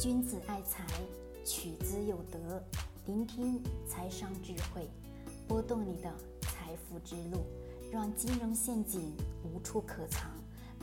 [0.00, 0.84] 君子爱财，
[1.44, 2.60] 取之有德。
[3.06, 4.90] 聆听财商智慧，
[5.46, 7.46] 拨动你的财富之路，
[7.92, 10.28] 让金融陷阱无处可藏。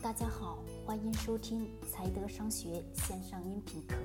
[0.01, 3.95] 大家好，欢迎收听财德商学线上音频课。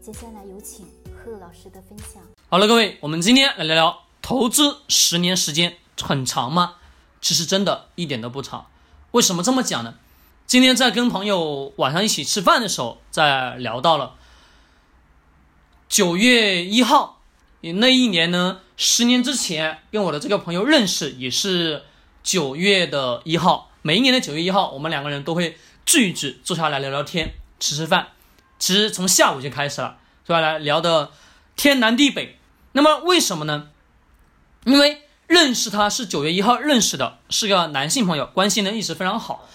[0.00, 2.20] 接下来有请贺老师的分享。
[2.48, 6.78] 好了，各位，我们今天来聊聊投资十年时间很长吗？
[7.20, 8.66] 其实真的一点都不长。
[9.12, 9.94] 为什么这么讲呢？
[10.48, 14.16] 今天在跟朋友晚上一起吃饭的时候，在聊到了
[15.92, 17.20] 九月一号。
[17.60, 21.82] 那一年呢，十年之前跟我的这个朋友认识也是
[22.22, 23.70] 九月的一号。
[23.82, 28.08] 每一年的九月一号，我们两个人都会聚一聚，坐下来聊聊天，吃吃饭。
[28.58, 31.10] 其实从下午就开始了，坐下来聊的
[31.56, 32.38] 天南地北。
[32.72, 33.68] 那么为什么呢？
[34.64, 39.46] 因为认识他是九月一号认识的，是个男性朋友，关系呢一直非常好。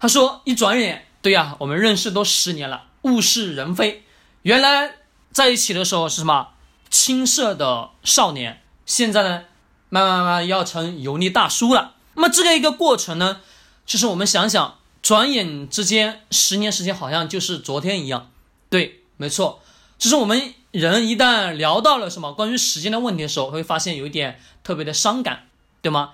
[0.00, 4.02] 他说一转眼，对呀，我们认识都十年了，物是人非。
[4.42, 4.96] 原来
[5.34, 6.50] 在一起的时候是什么？
[6.88, 9.44] 青涩的少年，现在呢，
[9.88, 11.96] 慢慢慢慢要成油腻大叔了。
[12.14, 13.40] 那么这个一个过程呢，
[13.84, 18.30] 其实我们想想，转眼之间，十年时间好像就是昨天一样。
[18.70, 19.60] 对，没错。
[19.98, 25.48] 其实我们人一旦聊到了什么关于时间的问题的时候，会发现有一点特别的伤感，
[25.82, 26.12] 对吗？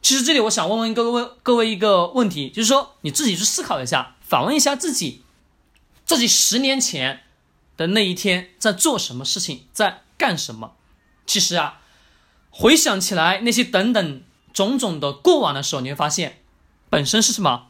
[0.00, 5.22] 其实这里我想问问各位各位一个问题，就是说你自己去思考一下，反问一下自己，
[6.06, 7.24] 自己十年前
[7.76, 10.00] 的那一天在做什么事情，在。
[10.16, 10.76] 干什么？
[11.26, 11.80] 其实啊，
[12.48, 14.22] 回想起来那些等等
[14.52, 16.40] 种种的过往的时候，你会发现，
[16.88, 17.66] 本身是什么？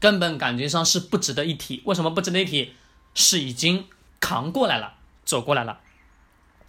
[0.00, 1.82] 根本感觉上是不值得一提。
[1.84, 2.72] 为什么不值得一提？
[3.14, 3.86] 是已经
[4.18, 4.94] 扛过来了，
[5.26, 5.80] 走过来了。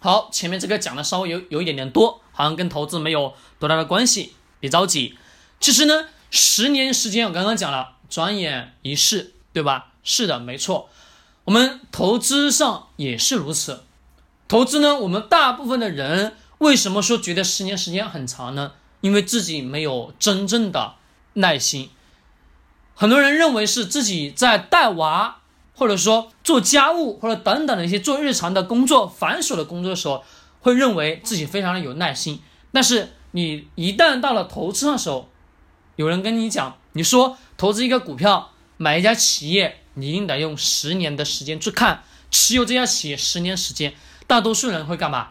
[0.00, 4.34] 好，前面这个讲的稍微有有一点点多，好像跟投资没有多大的关系。
[4.60, 5.16] 别着急，
[5.58, 9.92] 其实呢，十年时间我刚刚讲了，转眼一逝，对吧？
[10.04, 10.90] 是的，没错。
[11.50, 13.82] 我们投资上也是如此。
[14.46, 14.94] 投资呢？
[15.00, 18.74] 我们大部分的人为什么说觉得十年时间很长呢？
[19.00, 20.94] 因为自己没有真正的
[21.32, 21.90] 耐心。
[22.94, 25.38] 很多人认为是自己在带娃，
[25.74, 30.22] 或者说做家务，或者等等的一些做日常的工作、繁琐的工作的时候，
[30.60, 32.40] 会认为自己非常的有耐心。
[32.70, 35.28] 但是你一旦到了投资的时候，
[35.96, 43.94] 有人跟你讲，你说投资一个股票、买一家企业，你一定得用十年的时间去看，持有这家企业十年时间。
[44.26, 45.30] 大多数人会干嘛？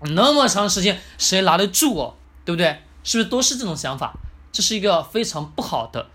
[0.00, 2.14] 那么长时间谁拿得住哦？
[2.44, 2.82] 对不对？
[3.04, 4.14] 是不是都是这种想法？
[4.52, 6.08] 这是一个非常不好的。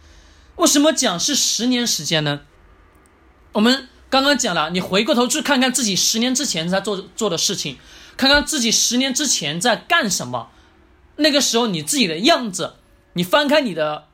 [0.55, 2.41] 为什么讲是十年时间呢？
[3.53, 7.77] 我们刚刚讲了，你回过头去看看自己十年之前在做做的事情，
[8.17, 10.49] 看看自己十年之前在干什么，
[11.17, 12.75] 那个时候你自己的样子，
[13.13, 14.07] 你翻开你的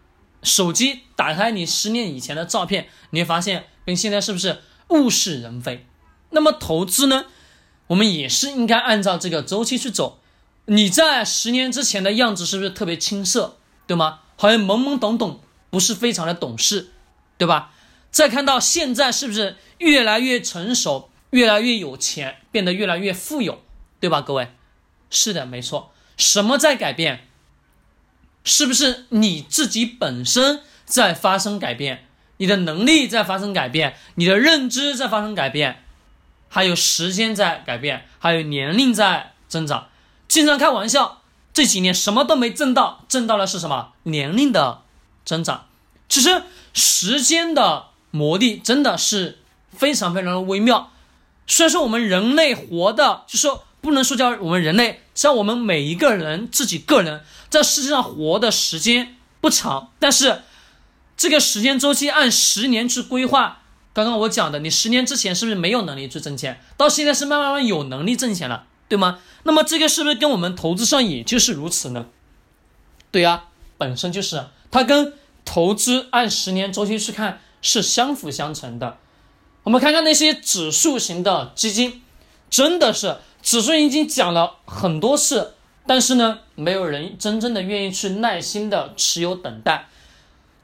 [0.48, 5.86] 手机，打开你十年以前的照片，你会发现跟现在是不是物是人非？
[6.30, 7.26] 那么投资呢？
[7.88, 10.20] 我们也是应该按照这个周期去走。
[10.66, 14.20] 你在十年之前的样子是不是特别青涩，对吗？
[14.36, 16.90] 好像懵懵懂懂，不是非常的懂事，
[17.38, 17.74] 对吧？
[18.12, 23.62] 再看到现在是不是越来越成熟，越来越有钱，变得越来越富有，
[24.00, 24.22] 对吧？
[24.22, 24.54] 各位，
[25.10, 25.92] 是的，没错。
[26.18, 27.27] 什么在改变？
[28.48, 32.06] 是不是你自己本身在发生改变？
[32.38, 35.84] 你的能力在发生改变，你的认知在发生改变？
[36.48, 39.90] 还有时间在改变，还有年龄在增长。
[40.30, 41.22] 经常开玩笑，
[41.54, 43.90] 这几年什么都没挣到，挣到的是什么？
[44.04, 44.84] 年龄的
[45.26, 45.66] 增长。
[46.08, 46.44] 其实
[46.74, 49.40] 时间的魔力真的是
[49.76, 50.92] 非常非常的微妙。
[51.48, 60.42] 虽然说我们人类活的，就说不能说叫我们人类，像我们每一个人自己个人在世界上活的时间不长，但是
[61.16, 63.62] 这个时间周期按十年去规划。
[63.94, 66.62] 刚刚我讲的，你十年之前是不是没有能力去挣钱？
[66.78, 69.20] 到现在是慢慢慢有能力挣钱了，对吗？
[69.44, 72.06] 那么这个是不是跟我们投资上也就是如此呢？
[73.10, 73.46] 对呀，
[73.78, 75.14] 本身就是它跟
[75.46, 79.00] 投资按十年周期去看是相辅相成的。
[79.64, 82.04] 我们看看那些指数型的基金，
[82.52, 85.54] 真的是指数已经讲了很多次，
[85.86, 89.88] 但是呢，没有人真正的愿意去耐心的持有等待。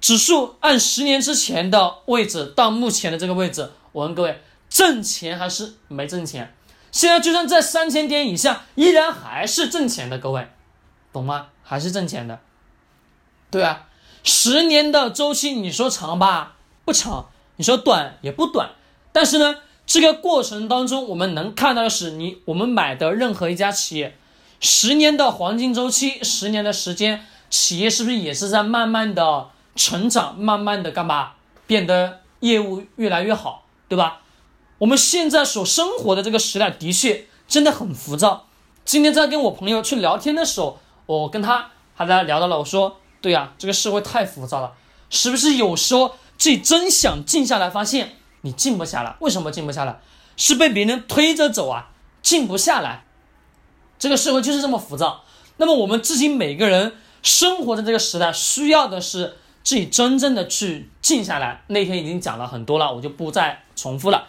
[0.01, 6.53] 指数按十年之前的位置到目前的这个位置，我问各位，挣钱还是没挣钱？
[6.91, 10.49] 现在就算在三千点以下，依然还是挣钱的，各位，
[11.13, 11.47] 懂吗？
[11.63, 12.41] 还是挣钱的。
[13.49, 13.87] 对啊，
[14.25, 18.71] 十年的周期，你说长吧，不长；你说短也不短。
[19.13, 24.17] 但是呢，这个过程当中，我们能看到的是，你我们买的任何一家企业，
[24.59, 29.49] 十年的黄金周期，十年的时间，企业是不是也是在慢慢的？
[29.75, 31.31] 成长，慢慢的干嘛
[31.65, 34.21] 变得业务越来越好，对吧？
[34.77, 38.45] 我们现在所生活的这个时代的确真的很浮躁。
[38.85, 40.77] 今天在跟我朋友去聊天的时候，
[41.07, 44.73] 我跟他还在聊到了，我说：“对呀，这个社会太浮躁了，
[45.09, 49.15] 是不是有时候自己真想静下来，发现你静不下来？
[49.19, 49.99] 为什么静不下来？
[50.37, 51.89] 是被别人推着走啊，
[52.21, 53.03] 静不下来。
[53.97, 55.23] 这个社会就是这么浮躁。
[55.57, 61.63] 那么我们自己每个人生活在这个时代，需要的是自己真正的去静下来。
[61.67, 64.27] 那天已经讲了很多了，我就不再重复了。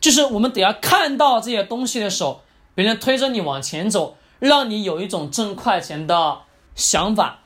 [0.00, 2.42] 就是我们得要看到这些东西的时候。
[2.74, 6.38] 别人推着你往前走，让你有一种挣快钱的
[6.74, 7.40] 想法。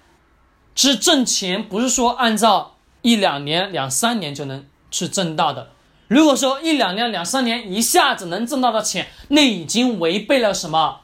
[0.77, 5.71] 其实挣钱不是说按照一两年、两三年就能去挣到的。
[6.08, 11.00] 如果说一两年、两三年一下子能挣到的钱，那已经违背了什么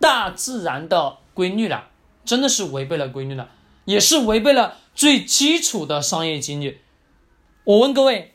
[0.00, 1.88] 大自然的规律了，
[2.24, 3.48] 真的是违背了规律了，
[3.84, 6.80] 也是违背了最基础的商业纪律。
[7.64, 8.34] 我问各位，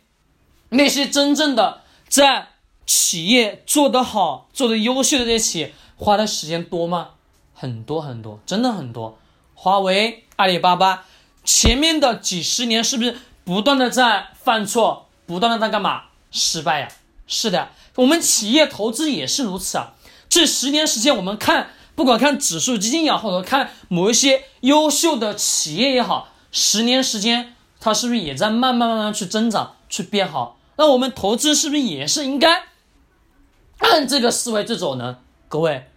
[0.70, 2.48] 那些真正的在。
[2.84, 7.12] 企业做得好、做得优秀的这些企业，花的时间多吗？
[7.54, 9.18] 很多很多，真的很多。
[9.54, 11.06] 华为、阿里巴巴，
[11.46, 13.16] 前面的几十年是不是
[13.46, 16.06] 不断的在犯错，不断的在干嘛？
[16.32, 16.88] 失败呀？
[17.28, 19.94] 是的，我们企业投资也是如此啊。
[20.28, 30.58] 这十年时间，我们看，不管看指数基金也好，或者看某一些优秀的企业也好，十年时间，它是不是也在慢慢慢慢去增长、去变好？
[30.78, 32.64] 那我们投资是不是也是应该？
[33.80, 35.18] 按这个思维去走呢，
[35.48, 35.90] 各位，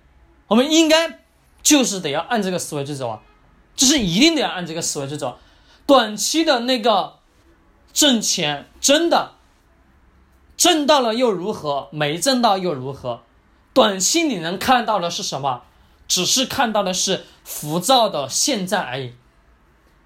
[0.48, 1.20] 我们应该
[1.62, 3.20] 就是得要按这个思维去走啊，
[3.76, 5.38] 就是一定得要按这个思维去走。
[5.86, 7.18] 短期的那个
[7.92, 9.32] 挣钱，真的
[10.56, 11.88] 挣到了又如何？
[11.90, 13.22] 没挣到又如何？
[13.72, 15.62] 短期你能看到的是什么？
[16.06, 19.14] 只是看到的是浮躁的现在而已。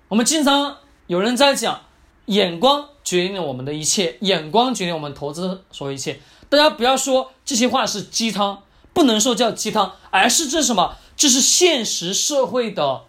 [0.08, 1.82] 我们经常有人在讲，
[2.26, 6.20] 眼光决定了我们的一切，眼光决定我们投资所有一切。
[6.48, 8.62] 大家不要说这些话是鸡汤，
[8.94, 10.96] 不能说叫鸡汤，而是这什么？
[11.16, 13.02] 这是现实社会的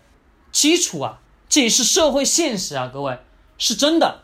[0.51, 3.19] 基础啊，这也是社会现实啊，各位
[3.59, 4.23] 是真的。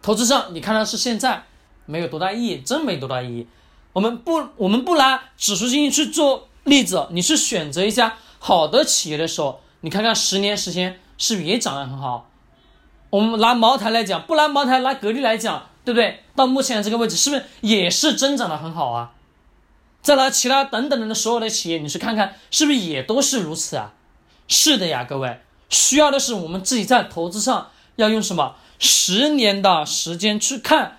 [0.00, 1.44] 投资上你看到是现在
[1.86, 3.46] 没有多大意义，真没多大意义。
[3.92, 12.28] 我们不，我们不拿指数基金去做例子，你去选择一家好的企业的时候，你看看十年时间是不是也涨得很好？
[13.10, 15.66] 我们拿茅台来讲，不拿茅台，拿格力来讲。
[15.82, 16.22] 对不对？
[16.36, 19.12] 到目前这个位置，是不是也是增长的很好啊？
[20.02, 23.94] 再拿其他等等的所有的企业，你去看看，是不是也都是如此啊？
[24.46, 25.40] 是的呀，各位，
[25.70, 30.98] 需要的是我们自己在投资上要用什么十年的时间去看。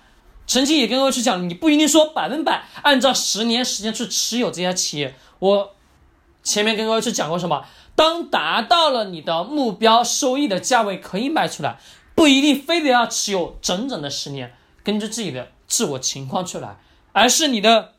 [0.52, 5.14] 曾经也跟各位去讲，你不一定说百分百按照十年时间去持有这家企业。
[5.38, 5.74] 我
[6.42, 7.64] 前面跟各位去讲过什么？
[7.94, 11.78] 当达到了你的目标收益的价位，可以卖出来，
[12.14, 14.54] 不一定非得要持有整整的十年。
[14.84, 16.76] 根据自己的自我情况去来，
[17.12, 17.94] 而是你的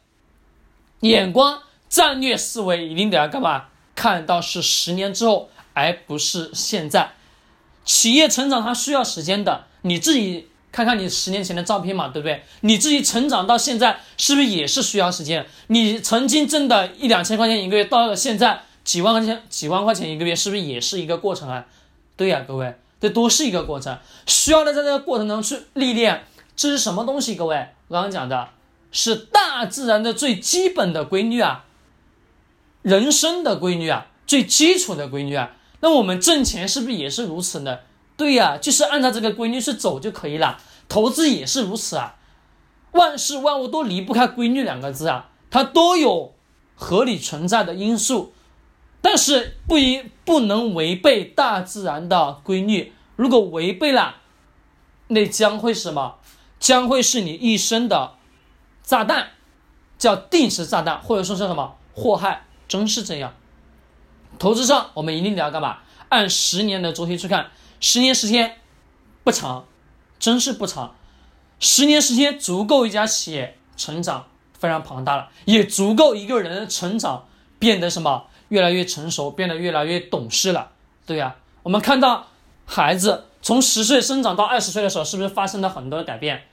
[1.00, 1.60] 眼光、
[1.90, 3.70] 战略思维一定得要干嘛？
[3.96, 7.14] 看到是十年之后，而不是现在。
[7.84, 12.44] 企业成长它需要时间的，你自己看看你十年前的照片嘛，对不对？
[12.62, 15.46] 你自己成长到现在，是不是也是需要时间？
[15.68, 21.68] 你曾经挣的一两千块钱一个月，到了现在几万块钱、几万块钱一个月，是不是也是一个过程啊？
[22.18, 26.24] 对呀，各位，这都是一个过程，需要的在这个过程中去历练。
[26.56, 27.36] 这是什么东西？
[27.36, 28.50] 各位，我刚刚讲的
[28.92, 31.66] 是大自然的最基本的规律啊，
[32.82, 35.56] 人生的规律啊，最基础的规律啊。
[35.82, 37.80] 那我们挣钱是不是也是如此呢？
[38.16, 40.58] 对呀，就是按照这个规律去走就可以了。
[40.88, 42.16] 投资也是如此啊，
[42.92, 46.34] 万事万物都离不开规律两个字啊，它都有
[46.76, 48.34] 合理存在的因素，
[49.02, 52.94] 但是不一不能违背大自然的规律。
[53.16, 54.16] 如果违背了，
[55.08, 56.16] 那将会是什么？
[56.60, 58.14] 将会是你一生的
[58.84, 59.32] 炸弹，
[59.98, 63.34] 叫定时炸弹，或者说是什么祸害，真是这样。
[64.40, 65.80] 投资上，我们一定得要干嘛？
[66.10, 67.52] 按十年的周期去看，
[67.84, 68.56] 十年时间
[69.26, 69.66] 不长，
[70.18, 70.96] 真是不长。
[71.60, 77.28] 十年时间足够一家企业成长非常庞大了，也足够一个人成长
[77.60, 80.72] 变得什么越来越成熟，变得越来越懂事了。
[81.06, 82.28] 对呀，我们看到
[82.66, 86.44] 孩子从十岁生长到二十岁的时候，是不是发生了很多的改变？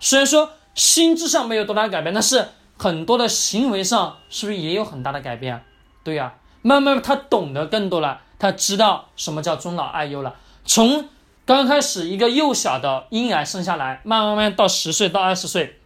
[0.00, 2.48] 虽然说心智上没有多大改变，但是
[2.78, 5.62] 很多的行为上是不是也有很大的改变？
[6.02, 10.34] 对呀，慢慢他懂得更多了，他知道什么叫尊老爱幼了。
[10.64, 11.08] 从
[11.46, 15.78] 刚开始一个幼小的婴儿生下来，慢慢慢到十岁到二十岁，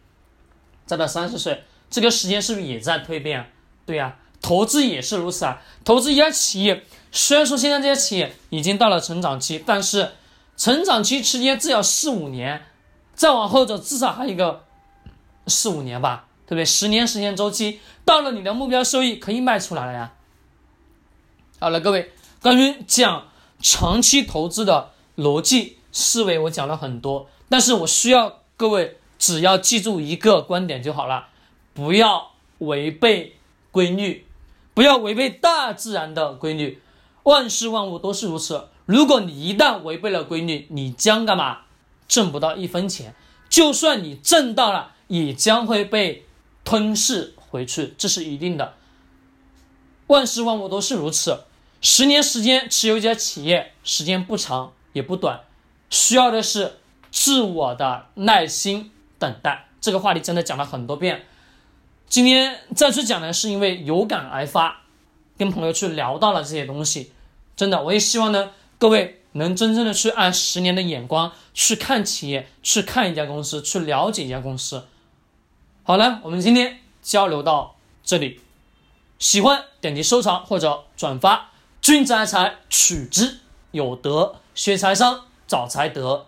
[0.86, 3.52] 再到三十岁，这个时间是不是也在蜕变？
[3.84, 5.60] 对呀，投资也是如此啊。
[5.84, 6.82] 投资一家企业，
[7.12, 10.12] 虽然说现在这些企业已经到了成长期，但是
[10.56, 12.62] 成长期期间至少四五年。
[13.14, 14.64] 再往后走，至少还有一个
[15.46, 16.64] 四五年吧，对不对？
[16.64, 20.12] 十年时间周期到了，你的目标收益可以卖出来了呀。
[21.58, 22.12] 好了，各位，
[22.43, 23.28] 关于讲
[23.61, 31.28] 长期投资的逻辑思维，我讲了很多，但是我需要各位只要记住一个观点就好了，
[31.73, 33.37] 不要违背
[33.71, 34.26] 规律，
[34.75, 36.81] 不要违背大自然的规律，
[37.25, 38.69] 万事万物都是如此。
[38.85, 41.62] 如果你一旦违背了规律，你将干嘛？
[42.07, 43.16] 挣不到一分钱，
[43.49, 46.25] 就算你挣到了，也将会被
[46.64, 48.75] 吞噬回去，这是一定的。
[50.07, 51.40] 万事万物都是如此。
[51.88, 55.43] 十年时间持有一家企业，时间不长也不短，
[55.88, 56.81] 需要的是
[57.12, 58.90] 自我的耐心
[59.21, 59.69] 等待。
[59.81, 61.26] 这个话题真的讲了很多遍，
[62.09, 64.83] 今天再次讲呢，是因为有感而发，
[65.38, 67.12] 跟朋友去聊到了这些东西。
[67.55, 74.88] 真的，我也希望呢，各位能真正的去按十年的眼光去看企业，去看一家公司，去了解一家公司。
[75.85, 78.40] 好了，我们今天交流到这里，
[79.21, 81.52] 喜欢点击收藏或者转发。
[81.87, 83.38] 君子爱财，取之
[83.71, 86.26] 有德；学财商，找财德。